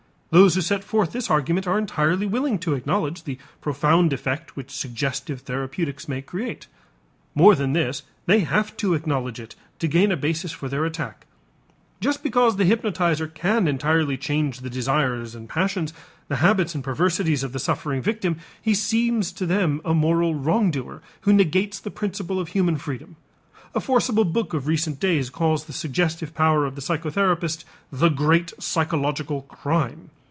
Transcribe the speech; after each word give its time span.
Those 0.33 0.55
who 0.55 0.61
set 0.61 0.85
forth 0.85 1.11
this 1.11 1.29
argument 1.29 1.67
are 1.67 1.77
entirely 1.77 2.25
willing 2.25 2.57
to 2.59 2.73
acknowledge 2.73 3.23
the 3.25 3.37
profound 3.59 4.13
effect 4.13 4.55
which 4.55 4.71
suggestive 4.71 5.41
therapeutics 5.41 6.07
may 6.07 6.21
create. 6.21 6.67
More 7.35 7.53
than 7.53 7.73
this, 7.73 8.03
they 8.27 8.39
have 8.39 8.77
to 8.77 8.93
acknowledge 8.93 9.41
it 9.41 9.55
to 9.79 9.89
gain 9.89 10.09
a 10.09 10.15
basis 10.15 10.53
for 10.53 10.69
their 10.69 10.85
attack. 10.85 11.25
Just 11.99 12.23
because 12.23 12.55
the 12.55 12.63
hypnotizer 12.63 13.27
can 13.27 13.67
entirely 13.67 14.15
change 14.15 14.61
the 14.61 14.69
desires 14.69 15.35
and 15.35 15.49
passions, 15.49 15.91
the 16.29 16.37
habits 16.37 16.73
and 16.73 16.81
perversities 16.81 17.43
of 17.43 17.51
the 17.51 17.59
suffering 17.59 18.01
victim, 18.01 18.37
he 18.61 18.73
seems 18.73 19.33
to 19.33 19.45
them 19.45 19.81
a 19.83 19.93
moral 19.93 20.33
wrongdoer 20.33 21.01
who 21.27 21.33
negates 21.33 21.77
the 21.77 21.91
principle 21.91 22.39
of 22.39 22.47
human 22.47 22.77
freedom. 22.77 23.17
A 23.75 23.81
forcible 23.81 24.23
book 24.25 24.53
of 24.53 24.65
recent 24.65 24.97
days 25.01 25.29
calls 25.29 25.65
the 25.65 25.73
suggestive 25.73 26.33
power 26.33 26.65
of 26.65 26.75
the 26.75 26.81
psychotherapist 26.81 27.65
"The 27.91 28.07
Great 28.09 28.53
Psychological 28.59 29.41
Crime." 29.43 30.09